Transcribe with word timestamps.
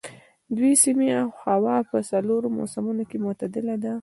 د 0.55 0.57
دې 0.63 0.73
سیمې 0.83 1.07
هوا 1.43 1.77
په 1.89 1.97
څلورو 2.09 2.47
موسمونو 2.57 3.03
کې 3.09 3.17
معتدله 3.25 3.75
ده. 3.83 3.93